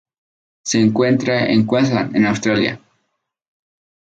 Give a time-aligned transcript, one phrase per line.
[0.63, 2.79] Se encuentra en Queensland en Australia.